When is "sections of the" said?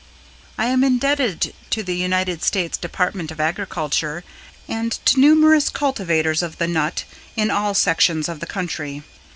7.75-8.47